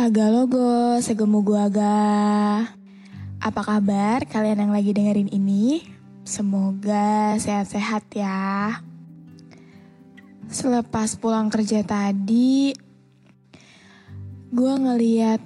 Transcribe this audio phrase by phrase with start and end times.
[0.00, 2.00] Haga logo, segemu gua ga.
[3.36, 5.84] Apa kabar kalian yang lagi dengerin ini?
[6.24, 8.80] Semoga sehat-sehat ya.
[10.48, 12.72] Selepas pulang kerja tadi,
[14.48, 15.44] gue ngeliat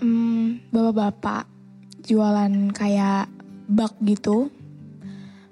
[0.00, 1.44] hmm, bapak-bapak
[2.08, 3.28] jualan kayak
[3.68, 4.48] bak gitu,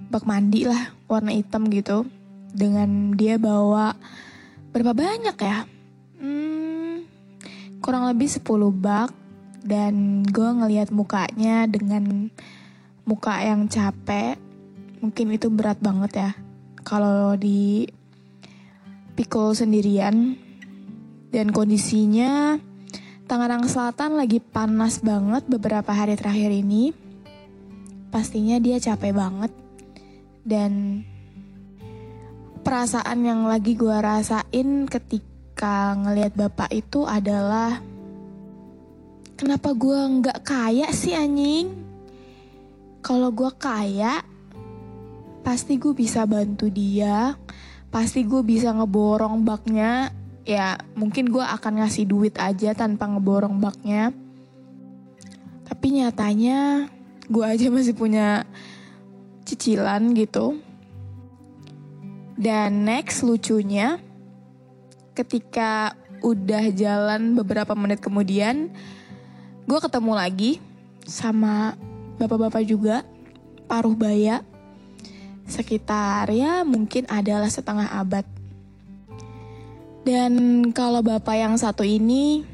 [0.08, 2.08] bak mandi lah, warna hitam gitu.
[2.56, 3.92] Dengan dia bawa
[4.72, 5.75] berapa banyak ya?
[7.86, 8.42] Kurang lebih 10
[8.82, 9.14] bak
[9.62, 12.34] dan gue ngeliat mukanya dengan
[13.06, 14.34] muka yang capek.
[14.98, 16.30] Mungkin itu berat banget ya
[16.82, 17.86] kalau di
[19.14, 20.34] pikul sendirian
[21.30, 22.58] dan kondisinya
[23.30, 26.90] Tangerang Selatan lagi panas banget beberapa hari terakhir ini.
[28.10, 29.54] Pastinya dia capek banget
[30.42, 31.06] dan
[32.66, 37.80] perasaan yang lagi gue rasain ketika ngelihat bapak itu adalah
[39.40, 41.72] kenapa gue nggak kaya sih anjing?
[43.00, 44.20] Kalau gue kaya,
[45.46, 47.38] pasti gue bisa bantu dia,
[47.88, 50.10] pasti gue bisa ngeborong baknya.
[50.46, 54.10] Ya mungkin gue akan ngasih duit aja tanpa ngeborong baknya.
[55.66, 56.90] Tapi nyatanya
[57.26, 58.46] gue aja masih punya
[59.46, 60.58] cicilan gitu.
[62.36, 63.96] Dan next lucunya,
[65.16, 68.68] ketika udah jalan beberapa menit kemudian,
[69.64, 70.52] gue ketemu lagi
[71.08, 71.72] sama
[72.20, 73.00] bapak-bapak juga,
[73.64, 74.44] paruh baya,
[75.48, 78.28] sekitar ya mungkin adalah setengah abad.
[80.06, 82.46] Dan kalau bapak yang satu ini,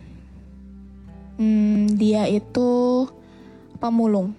[1.37, 3.05] hmm, dia itu
[3.77, 4.33] pemulung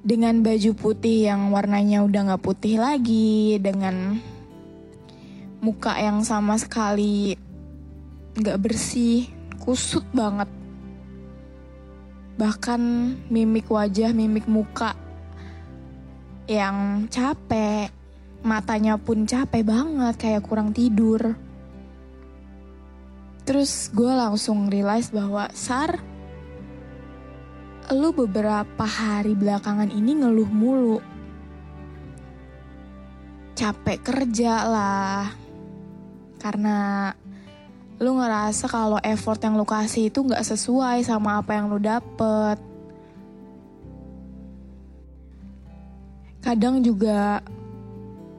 [0.00, 4.16] dengan baju putih yang warnanya udah nggak putih lagi, dengan
[5.58, 7.34] muka yang sama sekali
[8.38, 9.26] nggak bersih,
[9.58, 10.46] kusut banget.
[12.38, 12.80] Bahkan
[13.34, 14.94] mimik wajah, mimik muka
[16.48, 17.90] yang capek,
[18.46, 21.34] matanya pun capek banget, kayak kurang tidur.
[23.42, 25.98] Terus gue langsung realize bahwa Sar,
[27.90, 30.98] lu beberapa hari belakangan ini ngeluh mulu.
[33.58, 35.47] Capek kerja lah.
[36.38, 37.10] Karena
[37.98, 42.58] lu ngerasa kalau effort yang lu kasih itu gak sesuai sama apa yang lu dapet.
[46.38, 47.42] Kadang juga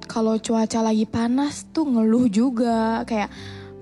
[0.09, 3.29] kalau cuaca lagi panas tuh ngeluh juga kayak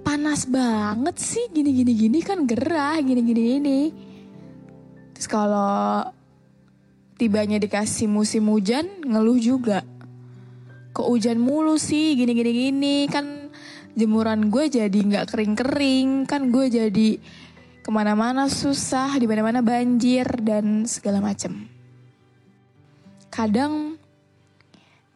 [0.03, 3.81] panas banget sih gini gini gini kan gerah gini gini gini.
[5.13, 6.05] Terus kalau
[7.17, 9.81] tibanya dikasih musim hujan, ngeluh juga.
[10.94, 12.97] Kok hujan mulu sih, gini-gini gini.
[13.09, 13.25] Kan
[13.97, 16.30] jemuran gue jadi nggak kering-kering.
[16.30, 17.09] Kan gue jadi
[17.81, 21.66] ke mana-mana susah, di mana-mana banjir, dan segala macem.
[23.34, 23.97] Kadang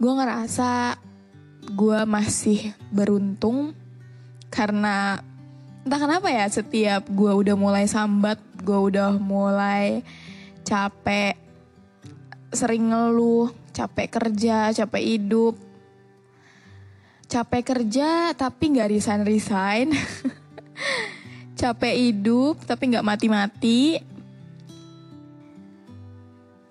[0.01, 0.97] gue ngerasa
[1.61, 3.77] gue masih beruntung
[4.49, 5.21] karena
[5.85, 10.01] entah kenapa ya setiap gue udah mulai sambat gue udah mulai
[10.65, 11.37] capek
[12.49, 15.55] sering ngeluh capek kerja capek hidup
[17.31, 19.87] capek kerja tapi nggak resign resign.
[21.61, 23.81] Capek hidup tapi nggak mati mati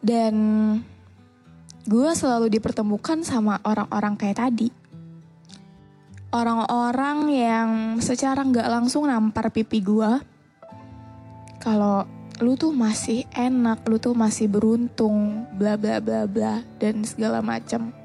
[0.05, 0.35] dan
[1.89, 4.69] gue selalu dipertemukan sama orang-orang kayak tadi.
[6.31, 7.71] Orang-orang yang
[8.05, 10.13] secara nggak langsung nampar pipi gue
[11.61, 12.05] kalau
[12.41, 18.00] lu tuh masih enak, lu tuh masih beruntung, bla bla bla bla dan segala macam.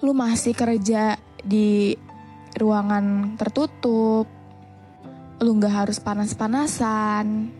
[0.00, 1.92] Lu masih kerja di
[2.56, 4.24] ruangan tertutup,
[5.40, 7.52] lu nggak harus panas-panasan.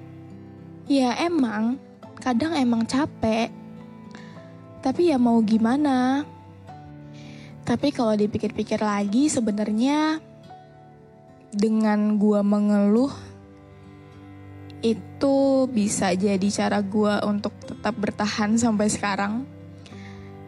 [0.89, 1.77] Ya emang,
[2.19, 3.53] kadang emang capek.
[4.81, 6.25] Tapi ya mau gimana?
[7.69, 10.19] Tapi kalau dipikir-pikir lagi sebenarnya
[11.53, 13.13] dengan gua mengeluh
[14.81, 19.60] itu bisa jadi cara gua untuk tetap bertahan sampai sekarang.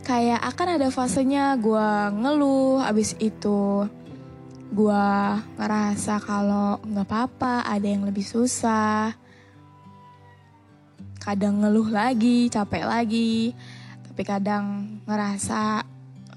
[0.02, 3.86] Kayak akan ada fasenya gua ngeluh, abis itu
[4.74, 9.14] gua ngerasa kalau nggak apa-apa, ada yang lebih susah.
[11.22, 13.54] Kadang ngeluh lagi, capek lagi,
[14.02, 15.86] tapi kadang ngerasa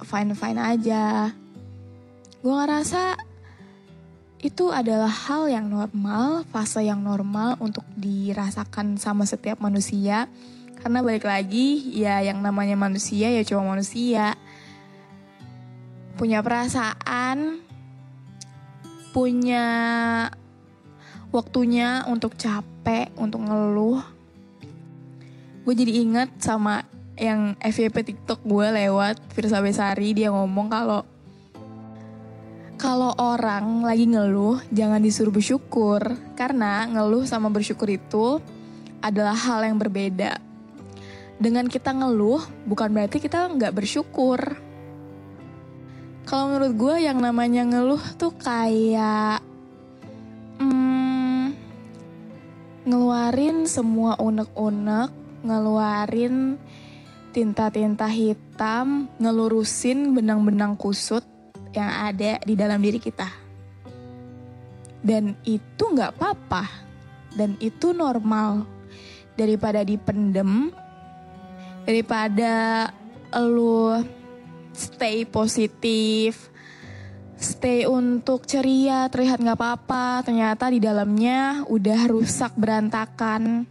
[0.05, 1.33] fine-fine aja.
[2.45, 3.17] Gue ngerasa
[4.45, 10.29] itu adalah hal yang normal, fase yang normal untuk dirasakan sama setiap manusia.
[10.85, 14.37] Karena balik lagi, ya yang namanya manusia ya cuma manusia.
[16.13, 17.57] Punya perasaan,
[19.09, 19.65] punya
[21.33, 23.97] waktunya untuk capek, untuk ngeluh.
[25.65, 26.85] Gue jadi ingat sama
[27.17, 31.01] yang FYP TikTok gue lewat Firsa Besari dia ngomong kalau
[32.77, 38.37] kalau orang lagi ngeluh jangan disuruh bersyukur karena ngeluh sama bersyukur itu
[39.01, 40.54] adalah hal yang berbeda.
[41.35, 44.39] Dengan kita ngeluh bukan berarti kita nggak bersyukur.
[46.25, 49.43] Kalau menurut gue yang namanya ngeluh tuh kayak
[50.57, 51.53] hmm,
[52.87, 55.13] ngeluarin semua unek-unek,
[55.45, 56.57] ngeluarin
[57.35, 61.21] tinta-tinta hitam, ngelurusin benang-benang kusut
[61.75, 63.27] yang ada di dalam diri kita.
[65.03, 66.63] Dan itu nggak apa-apa.
[67.35, 68.65] Dan itu normal.
[69.35, 70.71] Daripada dipendem,
[71.85, 72.89] daripada
[73.45, 73.93] lu
[74.75, 76.49] stay positif,
[77.37, 83.69] stay untuk ceria, terlihat nggak apa-apa, ternyata di dalamnya udah rusak berantakan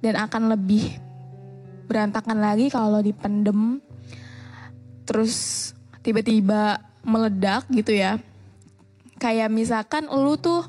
[0.00, 0.96] dan akan lebih
[1.86, 3.78] berantakan lagi kalau dipendem
[5.06, 5.70] terus
[6.02, 8.18] tiba-tiba meledak gitu ya.
[9.16, 10.66] Kayak misalkan lu tuh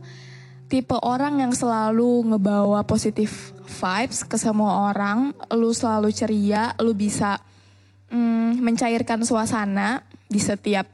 [0.70, 7.38] tipe orang yang selalu ngebawa positif vibes ke semua orang, lu selalu ceria, lu bisa
[8.10, 10.90] mm, mencairkan suasana di setiap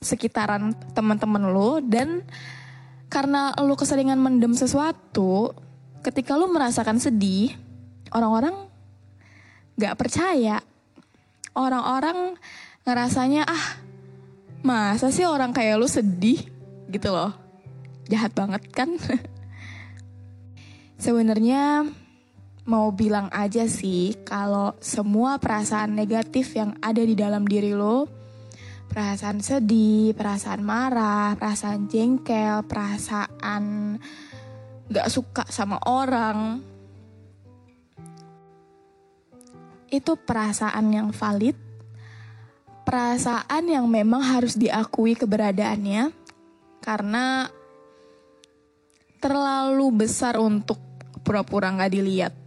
[0.00, 1.84] sekitaran teman-teman lu.
[1.84, 2.24] Dan
[3.12, 5.52] karena lu keseringan mendem sesuatu,
[6.00, 7.52] ketika lu merasakan sedih,
[8.16, 8.56] orang-orang
[9.76, 10.64] gak percaya.
[11.56, 12.36] Orang-orang
[12.84, 13.80] ngerasanya ah
[14.60, 16.40] masa sih orang kayak lu sedih?
[16.88, 17.32] Gitu loh.
[18.08, 18.96] Jahat banget kan?
[21.04, 21.84] Sebenarnya
[22.66, 28.10] mau bilang aja sih kalau semua perasaan negatif yang ada di dalam diri lo
[28.90, 33.96] perasaan sedih perasaan marah perasaan jengkel perasaan
[34.90, 36.58] gak suka sama orang
[39.90, 41.54] itu perasaan yang valid
[42.86, 46.10] perasaan yang memang harus diakui keberadaannya
[46.82, 47.50] karena
[49.18, 50.78] terlalu besar untuk
[51.26, 52.45] pura-pura nggak dilihat.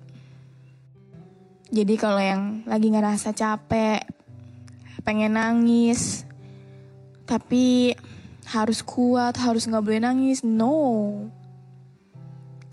[1.69, 4.01] Jadi kalau yang lagi ngerasa capek,
[5.06, 6.25] pengen nangis,
[7.30, 7.94] tapi
[8.50, 11.30] harus kuat, harus nggak boleh nangis, no.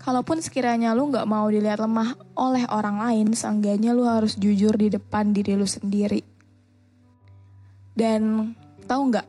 [0.01, 4.89] Kalaupun sekiranya lu nggak mau dilihat lemah oleh orang lain, seenggaknya lu harus jujur di
[4.89, 6.25] depan diri lu sendiri.
[7.93, 8.53] Dan
[8.89, 9.27] tahu nggak,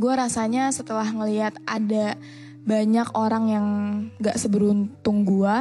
[0.00, 2.16] gue rasanya setelah ngelihat ada
[2.64, 3.66] banyak orang yang
[4.16, 5.56] gak seberuntung gue,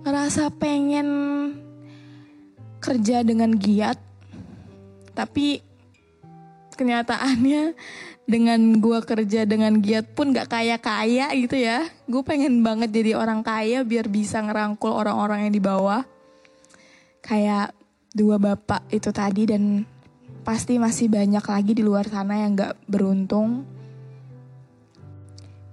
[0.00, 1.08] ngerasa pengen
[2.82, 3.96] kerja dengan giat,
[5.14, 5.62] tapi
[6.74, 7.78] kenyataannya
[8.26, 11.86] dengan gue kerja dengan giat pun gak kaya-kaya gitu ya.
[12.10, 16.02] Gue pengen banget jadi orang kaya biar bisa ngerangkul orang-orang yang di bawah.
[17.22, 17.70] Kayak
[18.10, 19.86] dua bapak itu tadi dan
[20.42, 23.62] pasti masih banyak lagi di luar sana yang gak beruntung.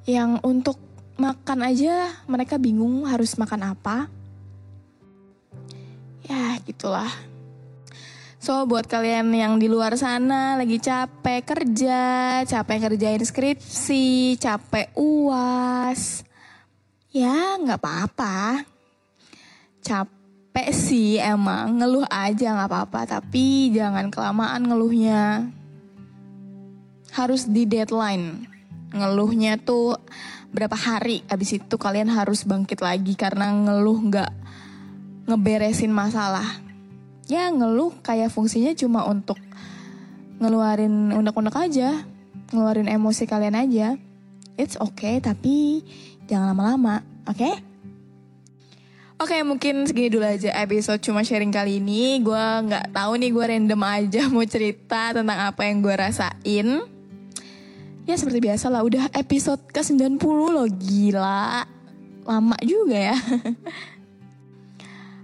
[0.05, 0.77] Yang untuk
[1.17, 4.18] makan aja mereka bingung harus makan apa.
[6.69, 7.09] Gitulah.
[8.37, 12.01] So buat kalian yang di luar sana lagi capek kerja,
[12.45, 16.21] capek kerjain skripsi, capek uas.
[17.09, 18.63] Ya nggak apa-apa.
[19.81, 25.49] Capek sih emang ngeluh aja nggak apa-apa tapi jangan kelamaan ngeluhnya
[27.17, 28.45] harus di deadline
[28.93, 29.97] ngeluhnya tuh
[30.49, 34.31] berapa hari abis itu kalian harus bangkit lagi karena ngeluh nggak
[35.29, 36.69] ngeberesin masalah
[37.29, 39.37] ya ngeluh kayak fungsinya cuma untuk
[40.41, 42.01] ngeluarin unek-unek aja,
[42.49, 43.87] ngeluarin emosi kalian aja.
[44.57, 45.85] It's okay, tapi
[46.25, 47.37] jangan lama-lama, oke?
[47.37, 47.53] Okay?
[49.19, 52.23] Oke, okay, mungkin segini dulu aja episode cuma sharing kali ini.
[52.23, 56.67] Gue nggak tahu nih, gue random aja mau cerita tentang apa yang gue rasain.
[58.07, 61.67] Ya seperti biasa lah, udah episode ke-90 loh, gila.
[62.23, 63.17] Lama juga ya.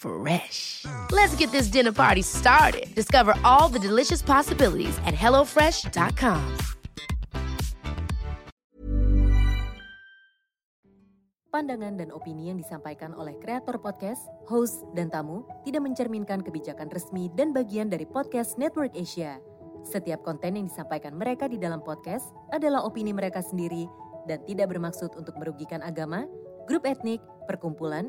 [0.00, 0.88] Fresh.
[1.12, 2.88] Let's get this dinner party started.
[2.96, 6.40] Discover all the delicious possibilities at hellofresh.com.
[11.50, 17.28] Pandangan dan opini yang disampaikan oleh kreator podcast, host, dan tamu tidak mencerminkan kebijakan resmi
[17.36, 19.36] dan bagian dari podcast Network Asia.
[19.84, 23.84] Setiap konten yang disampaikan mereka di dalam podcast adalah opini mereka sendiri
[24.24, 26.24] dan tidak bermaksud untuk merugikan agama,
[26.64, 28.08] grup etnik, perkumpulan,